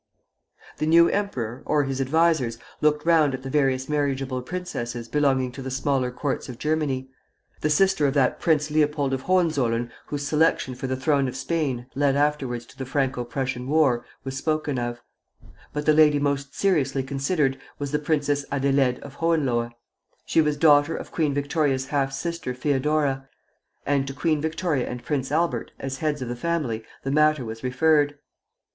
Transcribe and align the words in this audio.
The 0.79 0.87
new 0.87 1.09
emperor, 1.09 1.61
or 1.67 1.83
his 1.83 2.01
advisers, 2.01 2.57
looked 2.81 3.05
round 3.05 3.35
at 3.35 3.43
the 3.43 3.51
various 3.51 3.87
marriageable 3.87 4.41
princesses 4.41 5.07
belonging 5.07 5.51
to 5.51 5.61
the 5.61 5.69
smaller 5.69 6.09
courts 6.09 6.49
of 6.49 6.57
Germany. 6.57 7.07
The 7.59 7.69
sister 7.69 8.07
of 8.07 8.15
that 8.15 8.39
Prince 8.39 8.71
Leopold 8.71 9.13
of 9.13 9.21
Hohenzollern 9.21 9.91
whose 10.07 10.25
selection 10.25 10.73
for 10.73 10.87
the 10.87 10.95
throne 10.95 11.27
of 11.27 11.35
Spain 11.35 11.85
led 11.93 12.15
afterwards 12.15 12.65
to 12.65 12.77
the 12.79 12.85
Franco 12.87 13.23
Prussian 13.23 13.67
war, 13.67 14.03
was 14.23 14.35
spoken 14.35 14.79
of; 14.79 15.03
but 15.71 15.85
the 15.85 15.93
lady 15.93 16.17
most 16.17 16.57
seriously 16.57 17.03
considered 17.03 17.59
was 17.77 17.91
the 17.91 17.99
Princess 17.99 18.43
Adélaïde 18.51 18.97
of 19.01 19.17
Hohenlohe. 19.17 19.69
She 20.25 20.41
was 20.41 20.57
daughter 20.57 20.95
of 20.95 21.11
Queen 21.11 21.31
Victoria's 21.35 21.89
half 21.89 22.11
sister 22.11 22.55
Feodora; 22.55 23.29
and 23.85 24.07
to 24.07 24.15
Queen 24.15 24.41
Victoria 24.41 24.87
and 24.89 25.05
Prince 25.05 25.31
Albert, 25.31 25.73
as 25.77 25.99
heads 25.99 26.23
of 26.23 26.27
the 26.27 26.35
family, 26.35 26.83
the 27.03 27.11
matter 27.11 27.45
was 27.45 27.63
referred. 27.63 28.17